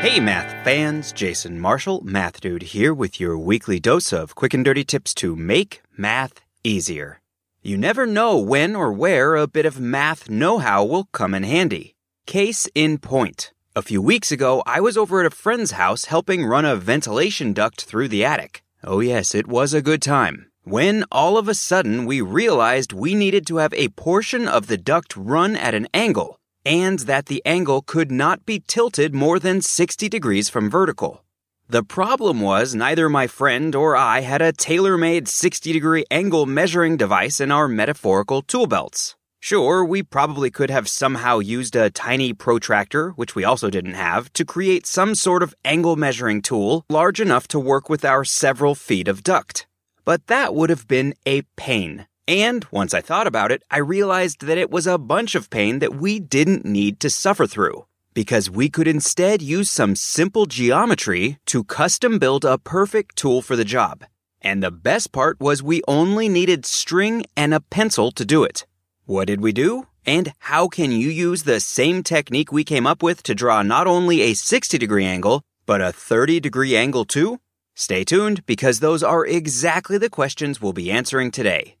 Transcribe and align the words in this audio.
Hey, 0.00 0.18
math 0.18 0.64
fans, 0.64 1.12
Jason 1.12 1.60
Marshall, 1.60 2.00
Math 2.02 2.40
Dude 2.40 2.62
here 2.62 2.94
with 2.94 3.20
your 3.20 3.38
weekly 3.38 3.78
dose 3.78 4.12
of 4.12 4.34
quick 4.34 4.54
and 4.54 4.64
dirty 4.64 4.82
tips 4.82 5.12
to 5.14 5.36
make 5.36 5.82
math 5.96 6.40
easier. 6.64 7.20
You 7.62 7.76
never 7.76 8.06
know 8.06 8.38
when 8.38 8.74
or 8.74 8.90
where 8.90 9.36
a 9.36 9.46
bit 9.46 9.66
of 9.66 9.78
math 9.78 10.30
know 10.30 10.58
how 10.58 10.84
will 10.84 11.04
come 11.12 11.34
in 11.34 11.42
handy. 11.42 11.94
Case 12.24 12.66
in 12.74 12.96
point. 12.96 13.52
A 13.76 13.82
few 13.82 14.00
weeks 14.00 14.32
ago, 14.32 14.62
I 14.64 14.80
was 14.80 14.96
over 14.96 15.20
at 15.20 15.26
a 15.26 15.30
friend's 15.30 15.72
house 15.72 16.06
helping 16.06 16.46
run 16.46 16.64
a 16.64 16.76
ventilation 16.76 17.52
duct 17.52 17.84
through 17.84 18.08
the 18.08 18.24
attic. 18.24 18.64
Oh, 18.82 19.00
yes, 19.00 19.34
it 19.34 19.46
was 19.46 19.74
a 19.74 19.82
good 19.82 20.00
time. 20.00 20.49
When 20.70 21.02
all 21.10 21.36
of 21.36 21.48
a 21.48 21.54
sudden 21.54 22.04
we 22.04 22.20
realized 22.20 22.92
we 22.92 23.16
needed 23.16 23.44
to 23.48 23.56
have 23.56 23.74
a 23.74 23.88
portion 23.88 24.46
of 24.46 24.68
the 24.68 24.76
duct 24.76 25.16
run 25.16 25.56
at 25.56 25.74
an 25.74 25.88
angle 25.92 26.38
and 26.64 27.00
that 27.00 27.26
the 27.26 27.42
angle 27.44 27.82
could 27.82 28.12
not 28.12 28.46
be 28.46 28.62
tilted 28.68 29.12
more 29.12 29.40
than 29.40 29.62
60 29.62 30.08
degrees 30.08 30.48
from 30.48 30.70
vertical. 30.70 31.24
The 31.68 31.82
problem 31.82 32.40
was 32.40 32.72
neither 32.72 33.08
my 33.08 33.26
friend 33.26 33.74
or 33.74 33.96
I 33.96 34.20
had 34.20 34.40
a 34.40 34.52
tailor 34.52 34.96
made 34.96 35.26
60 35.26 35.72
degree 35.72 36.04
angle 36.08 36.46
measuring 36.46 36.96
device 36.96 37.40
in 37.40 37.50
our 37.50 37.66
metaphorical 37.66 38.40
tool 38.40 38.68
belts. 38.68 39.16
Sure, 39.40 39.84
we 39.84 40.04
probably 40.04 40.52
could 40.52 40.70
have 40.70 40.86
somehow 40.88 41.40
used 41.40 41.74
a 41.74 41.90
tiny 41.90 42.32
protractor, 42.32 43.10
which 43.16 43.34
we 43.34 43.42
also 43.42 43.70
didn't 43.70 43.94
have, 43.94 44.32
to 44.34 44.44
create 44.44 44.86
some 44.86 45.16
sort 45.16 45.42
of 45.42 45.52
angle 45.64 45.96
measuring 45.96 46.40
tool 46.40 46.84
large 46.88 47.20
enough 47.20 47.48
to 47.48 47.58
work 47.58 47.90
with 47.90 48.04
our 48.04 48.24
several 48.24 48.76
feet 48.76 49.08
of 49.08 49.24
duct. 49.24 49.66
But 50.10 50.26
that 50.26 50.56
would 50.56 50.70
have 50.70 50.88
been 50.88 51.14
a 51.24 51.42
pain. 51.54 52.08
And 52.26 52.66
once 52.72 52.94
I 52.94 53.00
thought 53.00 53.28
about 53.28 53.52
it, 53.52 53.62
I 53.70 53.78
realized 53.78 54.44
that 54.44 54.58
it 54.58 54.68
was 54.68 54.88
a 54.88 54.98
bunch 54.98 55.36
of 55.36 55.50
pain 55.50 55.78
that 55.78 55.94
we 55.94 56.18
didn't 56.18 56.64
need 56.64 56.98
to 56.98 57.08
suffer 57.08 57.46
through. 57.46 57.86
Because 58.12 58.50
we 58.50 58.68
could 58.68 58.88
instead 58.88 59.40
use 59.40 59.70
some 59.70 59.94
simple 59.94 60.46
geometry 60.46 61.38
to 61.46 61.62
custom 61.62 62.18
build 62.18 62.44
a 62.44 62.58
perfect 62.58 63.14
tool 63.14 63.40
for 63.40 63.54
the 63.54 63.64
job. 63.64 64.04
And 64.42 64.60
the 64.60 64.72
best 64.72 65.12
part 65.12 65.38
was 65.38 65.62
we 65.62 65.80
only 65.86 66.28
needed 66.28 66.66
string 66.66 67.24
and 67.36 67.54
a 67.54 67.60
pencil 67.60 68.10
to 68.10 68.24
do 68.24 68.42
it. 68.42 68.66
What 69.04 69.28
did 69.28 69.40
we 69.40 69.52
do? 69.52 69.86
And 70.04 70.32
how 70.40 70.66
can 70.66 70.90
you 70.90 71.08
use 71.08 71.44
the 71.44 71.60
same 71.60 72.02
technique 72.02 72.50
we 72.50 72.64
came 72.64 72.84
up 72.84 73.00
with 73.00 73.22
to 73.22 73.32
draw 73.42 73.62
not 73.62 73.86
only 73.86 74.22
a 74.22 74.34
60 74.34 74.76
degree 74.76 75.06
angle, 75.06 75.44
but 75.66 75.80
a 75.80 75.92
30 75.92 76.40
degree 76.40 76.74
angle 76.74 77.04
too? 77.04 77.38
Stay 77.74 78.04
tuned 78.04 78.44
because 78.46 78.80
those 78.80 79.02
are 79.02 79.26
exactly 79.26 79.98
the 79.98 80.10
questions 80.10 80.60
we'll 80.60 80.72
be 80.72 80.90
answering 80.90 81.30
today. 81.30 81.76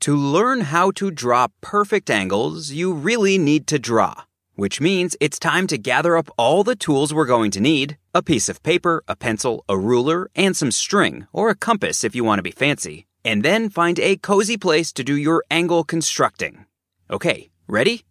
To 0.00 0.14
learn 0.14 0.60
how 0.60 0.90
to 0.92 1.10
draw 1.10 1.48
perfect 1.60 2.10
angles, 2.10 2.70
you 2.70 2.92
really 2.92 3.38
need 3.38 3.66
to 3.68 3.78
draw, 3.78 4.14
which 4.54 4.80
means 4.80 5.16
it's 5.20 5.38
time 5.38 5.66
to 5.68 5.78
gather 5.78 6.16
up 6.16 6.28
all 6.36 6.62
the 6.62 6.76
tools 6.76 7.12
we're 7.12 7.26
going 7.26 7.50
to 7.52 7.60
need 7.60 7.96
a 8.14 8.22
piece 8.22 8.48
of 8.48 8.62
paper, 8.62 9.02
a 9.06 9.14
pencil, 9.14 9.64
a 9.68 9.76
ruler, 9.76 10.30
and 10.34 10.56
some 10.56 10.70
string, 10.70 11.26
or 11.32 11.50
a 11.50 11.54
compass 11.54 12.02
if 12.02 12.14
you 12.14 12.24
want 12.24 12.38
to 12.38 12.42
be 12.42 12.50
fancy, 12.50 13.06
and 13.24 13.42
then 13.42 13.68
find 13.68 13.98
a 13.98 14.16
cozy 14.16 14.56
place 14.56 14.90
to 14.92 15.04
do 15.04 15.14
your 15.14 15.44
angle 15.50 15.84
constructing. 15.84 16.64
Okay, 17.10 17.50
ready? 17.66 18.04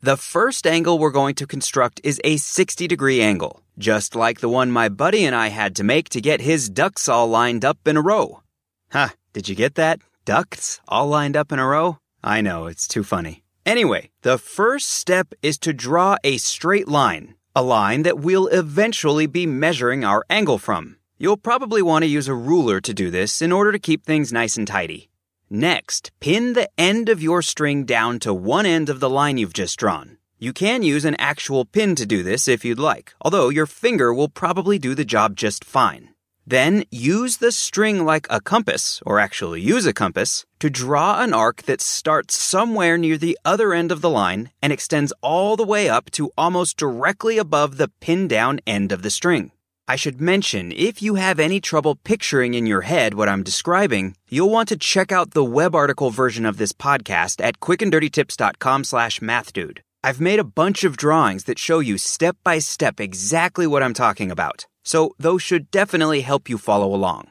The 0.00 0.16
first 0.16 0.64
angle 0.64 0.98
we're 0.98 1.10
going 1.10 1.34
to 1.36 1.46
construct 1.46 2.00
is 2.04 2.20
a 2.22 2.36
60 2.36 2.86
degree 2.86 3.20
angle, 3.20 3.62
just 3.78 4.14
like 4.14 4.40
the 4.40 4.48
one 4.48 4.70
my 4.70 4.88
buddy 4.88 5.24
and 5.24 5.34
I 5.34 5.48
had 5.48 5.76
to 5.76 5.84
make 5.84 6.08
to 6.10 6.20
get 6.20 6.40
his 6.40 6.68
ducks 6.68 7.08
all 7.08 7.28
lined 7.28 7.64
up 7.64 7.78
in 7.86 7.96
a 7.96 8.02
row. 8.02 8.42
Huh, 8.90 9.10
did 9.32 9.48
you 9.48 9.54
get 9.54 9.76
that? 9.76 10.00
Ducks 10.24 10.80
all 10.88 11.06
lined 11.06 11.36
up 11.36 11.52
in 11.52 11.58
a 11.58 11.66
row? 11.66 11.98
I 12.22 12.40
know, 12.40 12.66
it's 12.66 12.88
too 12.88 13.04
funny. 13.04 13.44
Anyway, 13.64 14.10
the 14.22 14.36
first 14.36 14.88
step 14.90 15.32
is 15.42 15.58
to 15.58 15.72
draw 15.72 16.16
a 16.24 16.38
straight 16.38 16.88
line, 16.88 17.36
a 17.54 17.62
line 17.62 18.02
that 18.02 18.18
we'll 18.18 18.48
eventually 18.48 19.26
be 19.26 19.46
measuring 19.46 20.04
our 20.04 20.24
angle 20.28 20.58
from. 20.58 20.96
You'll 21.16 21.36
probably 21.36 21.80
want 21.80 22.02
to 22.02 22.08
use 22.08 22.28
a 22.28 22.34
ruler 22.34 22.80
to 22.80 22.92
do 22.92 23.10
this 23.10 23.40
in 23.40 23.52
order 23.52 23.72
to 23.72 23.78
keep 23.78 24.04
things 24.04 24.32
nice 24.32 24.56
and 24.56 24.66
tidy. 24.66 25.08
Next, 25.50 26.12
pin 26.20 26.52
the 26.52 26.68
end 26.76 27.08
of 27.08 27.22
your 27.22 27.40
string 27.40 27.84
down 27.84 28.18
to 28.20 28.34
one 28.34 28.66
end 28.66 28.90
of 28.90 29.00
the 29.00 29.08
line 29.08 29.38
you've 29.38 29.54
just 29.54 29.78
drawn. 29.78 30.17
You 30.40 30.52
can 30.52 30.84
use 30.84 31.04
an 31.04 31.16
actual 31.18 31.64
pin 31.64 31.96
to 31.96 32.06
do 32.06 32.22
this 32.22 32.46
if 32.46 32.64
you'd 32.64 32.78
like, 32.78 33.12
although 33.20 33.48
your 33.48 33.66
finger 33.66 34.14
will 34.14 34.28
probably 34.28 34.78
do 34.78 34.94
the 34.94 35.04
job 35.04 35.34
just 35.34 35.64
fine. 35.64 36.10
Then 36.46 36.84
use 36.92 37.38
the 37.38 37.50
string 37.50 38.04
like 38.04 38.28
a 38.30 38.40
compass, 38.40 39.02
or 39.04 39.18
actually 39.18 39.60
use 39.60 39.84
a 39.84 39.92
compass, 39.92 40.46
to 40.60 40.70
draw 40.70 41.20
an 41.20 41.34
arc 41.34 41.64
that 41.64 41.80
starts 41.80 42.40
somewhere 42.40 42.96
near 42.96 43.18
the 43.18 43.36
other 43.44 43.72
end 43.72 43.90
of 43.90 44.00
the 44.00 44.08
line 44.08 44.50
and 44.62 44.72
extends 44.72 45.12
all 45.22 45.56
the 45.56 45.66
way 45.66 45.88
up 45.88 46.08
to 46.12 46.30
almost 46.38 46.76
directly 46.76 47.36
above 47.36 47.76
the 47.76 47.90
pin 47.98 48.28
down 48.28 48.60
end 48.64 48.92
of 48.92 49.02
the 49.02 49.10
string. 49.10 49.50
I 49.88 49.96
should 49.96 50.20
mention, 50.20 50.70
if 50.70 51.02
you 51.02 51.16
have 51.16 51.40
any 51.40 51.60
trouble 51.60 51.96
picturing 51.96 52.54
in 52.54 52.64
your 52.64 52.82
head 52.82 53.14
what 53.14 53.28
I'm 53.28 53.42
describing, 53.42 54.14
you'll 54.28 54.50
want 54.50 54.68
to 54.68 54.76
check 54.76 55.10
out 55.10 55.32
the 55.32 55.44
web 55.44 55.74
article 55.74 56.10
version 56.10 56.46
of 56.46 56.58
this 56.58 56.72
podcast 56.72 57.44
at 57.44 57.58
quickanddirtytips.com 57.58 58.84
slash 58.84 59.18
mathdude. 59.18 59.80
I've 60.02 60.20
made 60.20 60.38
a 60.38 60.44
bunch 60.44 60.84
of 60.84 60.96
drawings 60.96 61.44
that 61.44 61.58
show 61.58 61.80
you 61.80 61.98
step 61.98 62.36
by 62.44 62.60
step 62.60 63.00
exactly 63.00 63.66
what 63.66 63.82
I'm 63.82 63.94
talking 63.94 64.30
about 64.30 64.66
so 64.88 65.14
those 65.18 65.42
should 65.42 65.70
definitely 65.70 66.22
help 66.22 66.48
you 66.48 66.56
follow 66.56 66.94
along. 66.94 67.28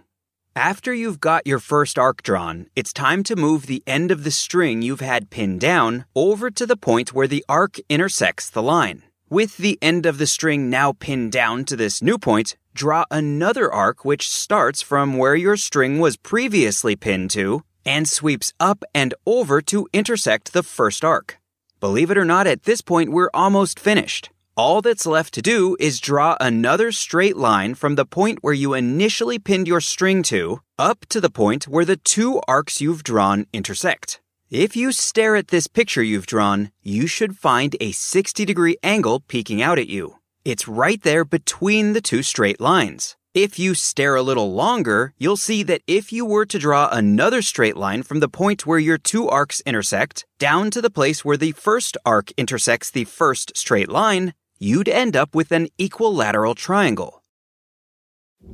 After 0.55 0.93
you've 0.93 1.19
got 1.19 1.47
your 1.47 1.57
first 1.57 1.97
arc 1.97 2.21
drawn, 2.21 2.67
it's 2.75 2.93
time 2.93 3.23
to 3.23 3.35
move 3.35 3.65
the 3.65 3.81
end 3.87 4.11
of 4.11 4.23
the 4.23 4.29
string 4.29 4.83
you've 4.83 4.99
had 4.99 5.31
pinned 5.31 5.59
down 5.59 6.05
over 6.15 6.51
to 6.51 6.67
the 6.67 6.77
point 6.77 7.15
where 7.15 7.27
the 7.27 7.43
arc 7.49 7.79
intersects 7.89 8.51
the 8.51 8.61
line. 8.61 9.01
With 9.27 9.57
the 9.57 9.79
end 9.81 10.05
of 10.05 10.19
the 10.19 10.27
string 10.27 10.69
now 10.69 10.93
pinned 10.93 11.31
down 11.31 11.65
to 11.65 11.75
this 11.75 12.03
new 12.03 12.19
point, 12.19 12.57
draw 12.75 13.05
another 13.09 13.73
arc 13.73 14.05
which 14.05 14.29
starts 14.29 14.83
from 14.83 15.17
where 15.17 15.35
your 15.35 15.57
string 15.57 15.97
was 15.97 16.15
previously 16.15 16.95
pinned 16.95 17.31
to 17.31 17.63
and 17.83 18.07
sweeps 18.07 18.53
up 18.59 18.83
and 18.93 19.15
over 19.25 19.61
to 19.63 19.87
intersect 19.93 20.53
the 20.53 20.61
first 20.61 21.03
arc. 21.03 21.39
Believe 21.79 22.09
it 22.09 22.17
or 22.17 22.25
not, 22.25 22.47
at 22.47 22.63
this 22.63 22.81
point, 22.81 23.11
we're 23.11 23.29
almost 23.35 23.79
finished. 23.79 24.31
All 24.55 24.81
that's 24.81 25.05
left 25.05 25.31
to 25.35 25.43
do 25.43 25.77
is 25.79 25.99
draw 25.99 26.35
another 26.39 26.91
straight 26.91 27.37
line 27.37 27.75
from 27.75 27.93
the 27.93 28.05
point 28.05 28.39
where 28.41 28.55
you 28.55 28.73
initially 28.73 29.37
pinned 29.37 29.67
your 29.67 29.81
string 29.81 30.23
to 30.23 30.61
up 30.79 31.05
to 31.09 31.21
the 31.21 31.29
point 31.29 31.67
where 31.67 31.85
the 31.85 31.97
two 31.97 32.41
arcs 32.47 32.81
you've 32.81 33.03
drawn 33.03 33.45
intersect. 33.53 34.19
If 34.49 34.75
you 34.75 34.91
stare 34.91 35.35
at 35.35 35.49
this 35.49 35.67
picture 35.67 36.01
you've 36.01 36.25
drawn, 36.25 36.71
you 36.81 37.05
should 37.05 37.37
find 37.37 37.75
a 37.79 37.91
60 37.91 38.43
degree 38.43 38.77
angle 38.81 39.19
peeking 39.19 39.61
out 39.61 39.77
at 39.77 39.87
you. 39.87 40.15
It's 40.43 40.67
right 40.67 41.01
there 41.03 41.25
between 41.25 41.93
the 41.93 42.01
two 42.01 42.23
straight 42.23 42.59
lines. 42.59 43.17
If 43.37 43.59
you 43.59 43.75
stare 43.75 44.15
a 44.15 44.23
little 44.23 44.51
longer, 44.51 45.13
you'll 45.19 45.37
see 45.37 45.61
that 45.61 45.83
if 45.85 46.11
you 46.11 46.25
were 46.25 46.47
to 46.47 46.57
draw 46.57 46.89
another 46.91 47.43
straight 47.43 47.77
line 47.77 48.01
from 48.01 48.19
the 48.19 48.27
point 48.27 48.65
where 48.65 48.79
your 48.79 48.97
two 48.97 49.29
arcs 49.29 49.61
intersect 49.63 50.25
down 50.39 50.71
to 50.71 50.81
the 50.81 50.89
place 50.89 51.23
where 51.23 51.37
the 51.37 51.51
first 51.51 51.97
arc 52.03 52.31
intersects 52.31 52.89
the 52.89 53.03
first 53.03 53.55
straight 53.55 53.89
line, 53.89 54.33
you'd 54.57 54.89
end 54.89 55.15
up 55.15 55.35
with 55.35 55.51
an 55.51 55.67
equilateral 55.77 56.55
triangle. 56.55 57.21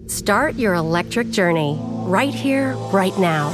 Start 0.07 0.55
your 0.55 0.73
electric 0.73 1.31
journey 1.31 1.79
right 2.03 2.33
here, 2.33 2.73
right 2.91 3.17
now. 3.17 3.53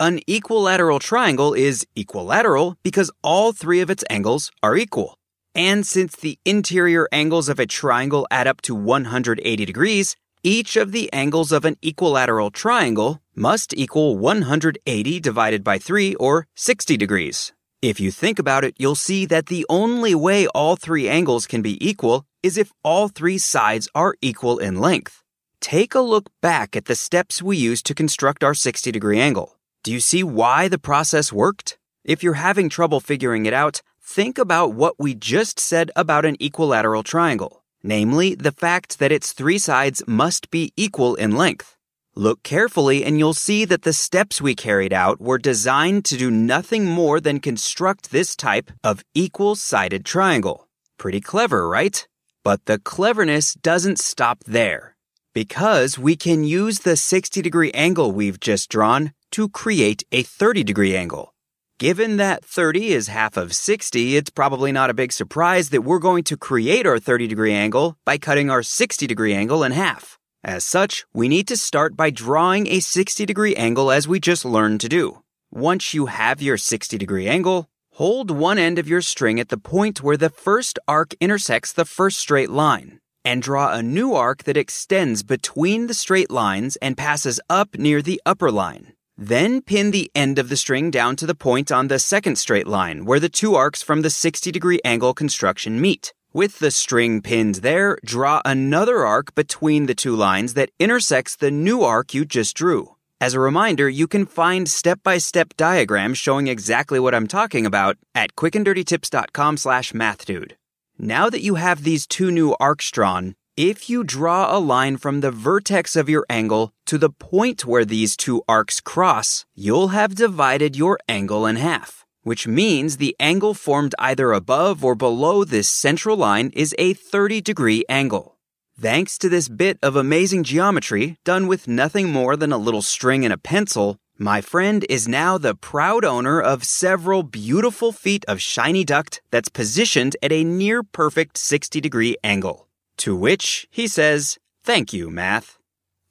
An 0.00 0.20
equilateral 0.26 0.98
triangle 0.98 1.52
is 1.52 1.86
equilateral 1.94 2.78
because 2.82 3.10
all 3.22 3.52
three 3.52 3.82
of 3.82 3.90
its 3.90 4.02
angles 4.08 4.50
are 4.62 4.74
equal. 4.74 5.18
And 5.54 5.86
since 5.86 6.16
the 6.16 6.38
interior 6.46 7.06
angles 7.12 7.50
of 7.50 7.58
a 7.58 7.66
triangle 7.66 8.26
add 8.30 8.46
up 8.46 8.62
to 8.62 8.74
180 8.74 9.62
degrees, 9.66 10.16
each 10.42 10.76
of 10.76 10.92
the 10.92 11.12
angles 11.12 11.52
of 11.52 11.66
an 11.66 11.76
equilateral 11.82 12.50
triangle 12.50 13.20
must 13.34 13.74
equal 13.76 14.16
180 14.16 15.20
divided 15.20 15.62
by 15.62 15.76
3 15.76 16.14
or 16.14 16.46
60 16.56 16.96
degrees. 16.96 17.52
If 17.82 18.00
you 18.00 18.10
think 18.10 18.38
about 18.38 18.64
it, 18.64 18.76
you'll 18.78 18.94
see 18.94 19.26
that 19.26 19.48
the 19.48 19.66
only 19.68 20.14
way 20.14 20.46
all 20.54 20.76
three 20.76 21.10
angles 21.10 21.46
can 21.46 21.60
be 21.60 21.76
equal 21.86 22.24
is 22.42 22.56
if 22.56 22.72
all 22.82 23.08
three 23.08 23.36
sides 23.36 23.86
are 23.94 24.14
equal 24.22 24.56
in 24.56 24.80
length. 24.80 25.22
Take 25.60 25.94
a 25.94 26.00
look 26.00 26.30
back 26.40 26.74
at 26.74 26.86
the 26.86 26.96
steps 26.96 27.42
we 27.42 27.58
used 27.58 27.84
to 27.84 27.94
construct 27.94 28.42
our 28.42 28.54
60 28.54 28.90
degree 28.90 29.20
angle. 29.20 29.59
Do 29.82 29.92
you 29.92 30.00
see 30.00 30.22
why 30.22 30.68
the 30.68 30.78
process 30.78 31.32
worked? 31.32 31.78
If 32.04 32.22
you're 32.22 32.34
having 32.34 32.68
trouble 32.68 33.00
figuring 33.00 33.46
it 33.46 33.54
out, 33.54 33.80
think 34.02 34.36
about 34.36 34.74
what 34.74 34.96
we 34.98 35.14
just 35.14 35.58
said 35.58 35.90
about 35.96 36.26
an 36.26 36.36
equilateral 36.38 37.02
triangle, 37.02 37.64
namely 37.82 38.34
the 38.34 38.52
fact 38.52 38.98
that 38.98 39.10
its 39.10 39.32
three 39.32 39.56
sides 39.56 40.02
must 40.06 40.50
be 40.50 40.74
equal 40.76 41.14
in 41.14 41.34
length. 41.34 41.78
Look 42.14 42.42
carefully 42.42 43.06
and 43.06 43.18
you'll 43.18 43.32
see 43.32 43.64
that 43.64 43.80
the 43.80 43.94
steps 43.94 44.42
we 44.42 44.54
carried 44.54 44.92
out 44.92 45.18
were 45.18 45.38
designed 45.38 46.04
to 46.06 46.18
do 46.18 46.30
nothing 46.30 46.84
more 46.84 47.18
than 47.18 47.40
construct 47.40 48.10
this 48.10 48.36
type 48.36 48.70
of 48.84 49.02
equal 49.14 49.54
sided 49.54 50.04
triangle. 50.04 50.68
Pretty 50.98 51.22
clever, 51.22 51.66
right? 51.66 52.06
But 52.44 52.66
the 52.66 52.78
cleverness 52.78 53.54
doesn't 53.54 53.98
stop 53.98 54.44
there. 54.44 54.96
Because 55.32 55.98
we 55.98 56.16
can 56.16 56.44
use 56.44 56.80
the 56.80 56.96
60 56.96 57.40
degree 57.40 57.70
angle 57.70 58.12
we've 58.12 58.40
just 58.40 58.68
drawn 58.68 59.12
to 59.32 59.48
create 59.48 60.04
a 60.12 60.22
30 60.22 60.64
degree 60.64 60.96
angle. 60.96 61.34
Given 61.78 62.18
that 62.18 62.44
30 62.44 62.92
is 62.92 63.08
half 63.08 63.38
of 63.38 63.54
60, 63.54 64.16
it's 64.16 64.28
probably 64.28 64.70
not 64.70 64.90
a 64.90 64.94
big 64.94 65.12
surprise 65.12 65.70
that 65.70 65.82
we're 65.82 65.98
going 65.98 66.24
to 66.24 66.36
create 66.36 66.86
our 66.86 66.98
30 66.98 67.26
degree 67.26 67.54
angle 67.54 67.96
by 68.04 68.18
cutting 68.18 68.50
our 68.50 68.62
60 68.62 69.06
degree 69.06 69.32
angle 69.32 69.64
in 69.64 69.72
half. 69.72 70.18
As 70.44 70.64
such, 70.64 71.06
we 71.14 71.26
need 71.26 71.48
to 71.48 71.56
start 71.56 71.96
by 71.96 72.10
drawing 72.10 72.66
a 72.66 72.80
60 72.80 73.24
degree 73.24 73.54
angle 73.56 73.90
as 73.90 74.06
we 74.06 74.20
just 74.20 74.44
learned 74.44 74.82
to 74.82 74.88
do. 74.88 75.22
Once 75.50 75.94
you 75.94 76.06
have 76.06 76.42
your 76.42 76.58
60 76.58 76.98
degree 76.98 77.26
angle, 77.26 77.68
hold 77.94 78.30
one 78.30 78.58
end 78.58 78.78
of 78.78 78.88
your 78.88 79.02
string 79.02 79.40
at 79.40 79.48
the 79.48 79.56
point 79.56 80.02
where 80.02 80.18
the 80.18 80.30
first 80.30 80.78
arc 80.86 81.14
intersects 81.18 81.72
the 81.72 81.84
first 81.84 82.18
straight 82.18 82.50
line, 82.50 83.00
and 83.24 83.42
draw 83.42 83.72
a 83.72 83.82
new 83.82 84.14
arc 84.14 84.44
that 84.44 84.56
extends 84.56 85.22
between 85.22 85.86
the 85.86 85.94
straight 85.94 86.30
lines 86.30 86.76
and 86.76 86.96
passes 86.96 87.40
up 87.48 87.78
near 87.78 88.02
the 88.02 88.20
upper 88.26 88.50
line. 88.50 88.92
Then 89.22 89.60
pin 89.60 89.90
the 89.90 90.10
end 90.14 90.38
of 90.38 90.48
the 90.48 90.56
string 90.56 90.90
down 90.90 91.14
to 91.16 91.26
the 91.26 91.34
point 91.34 91.70
on 91.70 91.88
the 91.88 91.98
second 91.98 92.36
straight 92.36 92.66
line 92.66 93.04
where 93.04 93.20
the 93.20 93.28
two 93.28 93.54
arcs 93.54 93.82
from 93.82 94.00
the 94.00 94.08
60 94.08 94.50
degree 94.50 94.80
angle 94.82 95.12
construction 95.12 95.78
meet. 95.78 96.14
With 96.32 96.58
the 96.58 96.70
string 96.70 97.20
pinned 97.20 97.56
there, 97.56 97.98
draw 98.02 98.40
another 98.46 99.04
arc 99.04 99.34
between 99.34 99.84
the 99.84 99.94
two 99.94 100.16
lines 100.16 100.54
that 100.54 100.70
intersects 100.78 101.36
the 101.36 101.50
new 101.50 101.82
arc 101.82 102.14
you 102.14 102.24
just 102.24 102.56
drew. 102.56 102.96
As 103.20 103.34
a 103.34 103.40
reminder, 103.40 103.90
you 103.90 104.08
can 104.08 104.24
find 104.24 104.66
step-by-step 104.66 105.52
diagrams 105.58 106.16
showing 106.16 106.46
exactly 106.46 106.98
what 106.98 107.14
I'm 107.14 107.26
talking 107.26 107.66
about 107.66 107.98
at 108.14 108.36
quickanddirtytips.com 108.36 109.58
slash 109.58 109.92
mathdude. 109.92 110.52
Now 110.98 111.28
that 111.28 111.42
you 111.42 111.56
have 111.56 111.84
these 111.84 112.06
two 112.06 112.30
new 112.30 112.56
arcs 112.58 112.90
drawn, 112.90 113.34
if 113.68 113.90
you 113.90 114.02
draw 114.02 114.56
a 114.56 114.58
line 114.58 114.96
from 114.96 115.20
the 115.20 115.30
vertex 115.30 115.96
of 115.96 116.08
your 116.08 116.24
angle 116.30 116.72
to 116.86 116.96
the 116.96 117.10
point 117.10 117.66
where 117.66 117.84
these 117.84 118.16
two 118.16 118.42
arcs 118.48 118.80
cross, 118.80 119.44
you'll 119.54 119.88
have 119.88 120.14
divided 120.14 120.76
your 120.76 120.98
angle 121.08 121.46
in 121.46 121.56
half 121.56 122.00
which 122.22 122.46
means 122.46 122.96
the 122.96 123.16
angle 123.18 123.54
formed 123.54 123.94
either 123.98 124.32
above 124.32 124.84
or 124.84 124.94
below 124.94 125.44
this 125.44 125.68
central 125.68 126.16
line 126.16 126.50
is 126.54 126.74
a 126.78 126.94
30 126.94 127.40
degree 127.40 127.84
angle. 127.88 128.36
Thanks 128.78 129.18
to 129.18 129.28
this 129.28 129.48
bit 129.48 129.78
of 129.82 129.96
amazing 129.96 130.44
geometry, 130.44 131.18
done 131.24 131.46
with 131.46 131.68
nothing 131.68 132.10
more 132.10 132.36
than 132.36 132.52
a 132.52 132.58
little 132.58 132.82
string 132.82 133.24
and 133.24 133.32
a 133.32 133.38
pencil, 133.38 133.98
my 134.18 134.40
friend 134.40 134.84
is 134.88 135.08
now 135.08 135.38
the 135.38 135.54
proud 135.54 136.04
owner 136.04 136.40
of 136.40 136.64
several 136.64 137.22
beautiful 137.22 137.92
feet 137.92 138.24
of 138.26 138.40
shiny 138.40 138.84
duct 138.84 139.22
that's 139.30 139.48
positioned 139.48 140.16
at 140.22 140.32
a 140.32 140.44
near 140.44 140.82
perfect 140.82 141.38
60 141.38 141.80
degree 141.80 142.16
angle. 142.24 142.69
To 143.00 143.16
which 143.16 143.66
he 143.70 143.88
says, 143.88 144.38
Thank 144.62 144.92
you, 144.92 145.08
math. 145.08 145.58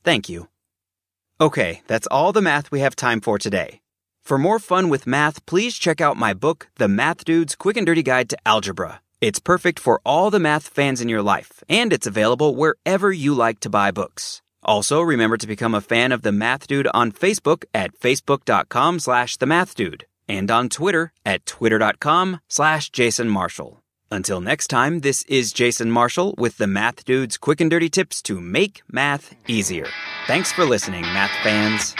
Thank 0.03 0.27
you. 0.27 0.47
Okay, 1.39 1.83
that's 1.85 2.07
all 2.07 2.33
the 2.33 2.41
math 2.41 2.71
we 2.71 2.79
have 2.79 2.95
time 2.95 3.21
for 3.21 3.37
today. 3.37 3.81
For 4.23 4.39
more 4.39 4.57
fun 4.57 4.89
with 4.89 5.05
math, 5.05 5.45
please 5.45 5.77
check 5.77 6.01
out 6.01 6.17
my 6.17 6.33
book, 6.33 6.67
The 6.77 6.87
Math 6.87 7.25
Dude's 7.25 7.55
Quick 7.55 7.77
and 7.77 7.85
Dirty 7.85 8.01
Guide 8.01 8.27
to 8.31 8.37
Algebra. 8.43 9.01
It's 9.21 9.39
perfect 9.39 9.79
for 9.79 10.01
all 10.03 10.31
the 10.31 10.39
math 10.39 10.67
fans 10.67 10.99
in 10.99 11.09
your 11.09 11.21
life, 11.21 11.63
and 11.69 11.93
it's 11.93 12.07
available 12.07 12.55
wherever 12.55 13.11
you 13.11 13.35
like 13.35 13.59
to 13.59 13.69
buy 13.69 13.91
books. 13.91 14.41
Also, 14.63 14.99
remember 14.99 15.37
to 15.37 15.47
become 15.47 15.75
a 15.75 15.81
fan 15.81 16.11
of 16.11 16.23
The 16.23 16.31
Math 16.31 16.65
Dude 16.65 16.87
on 16.93 17.11
Facebook 17.11 17.65
at 17.71 17.97
facebook.com 17.99 18.97
slash 18.99 19.37
The 19.37 19.45
Math 19.45 19.75
Dude 19.75 20.05
and 20.27 20.49
on 20.49 20.69
Twitter 20.69 21.11
at 21.23 21.45
twitter.com 21.45 22.39
slash 22.47 22.89
Jason 22.89 23.29
Marshall. 23.29 23.83
Until 24.11 24.41
next 24.41 24.71
time, 24.71 25.01
this 25.01 25.21
is 25.27 25.53
Jason 25.53 25.91
Marshall 25.91 26.33
with 26.35 26.57
the 26.57 26.65
Math 26.65 27.05
Dude's 27.05 27.37
quick 27.37 27.61
and 27.61 27.69
dirty 27.69 27.89
tips 27.89 28.23
to 28.23 28.41
make 28.41 28.81
math 28.91 29.35
easier. 29.47 29.87
Thanks 30.25 30.51
for 30.51 30.65
listening, 30.65 31.03
math 31.03 31.29
fans. 31.43 31.93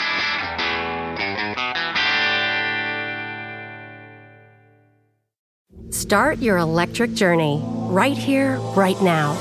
Start 5.94 6.38
your 6.38 6.58
electric 6.58 7.14
journey 7.14 7.62
right 7.64 8.16
here, 8.18 8.56
right 8.74 9.00
now. 9.00 9.34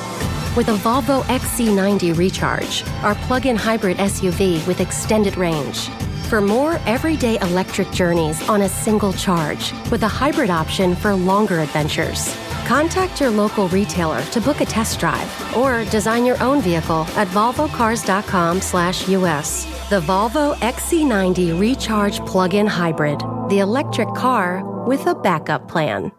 With 0.56 0.68
a 0.68 0.75
Volvo 0.77 1.24
XC90 1.24 2.16
Recharge, 2.16 2.83
our 3.04 3.16
plug 3.25 3.48
in 3.48 3.56
hybrid 3.56 3.98
SUV 3.98 4.66
with 4.68 4.80
extended 4.80 5.38
range. 5.38 5.89
For 6.30 6.39
more 6.39 6.80
everyday 6.86 7.39
electric 7.39 7.89
journeys 7.92 8.48
on 8.48 8.62
a 8.62 8.69
single 8.69 9.13
charge, 9.13 9.74
with 9.89 10.04
a 10.04 10.07
hybrid 10.07 10.51
option 10.51 10.95
for 10.95 11.16
longer 11.16 11.62
adventures. 11.62 12.36
Contact 12.69 13.19
your 13.19 13.31
local 13.31 13.68
retailer 13.69 14.21
to 14.25 14.39
book 14.39 14.62
a 14.62 14.66
test 14.66 15.00
drive 15.00 15.57
or 15.57 15.86
design 15.86 16.24
your 16.24 16.39
own 16.39 16.62
vehicle 16.62 17.07
at 17.18 17.27
volvocars.com/us. 17.30 19.66
The 19.89 20.01
Volvo 20.01 20.56
XC90 20.60 21.60
Recharge 21.60 22.24
plug-in 22.27 22.68
hybrid, 22.68 23.24
the 23.50 23.57
electric 23.57 24.13
car 24.13 24.63
with 24.86 25.07
a 25.07 25.16
backup 25.16 25.68
plan. 25.68 26.12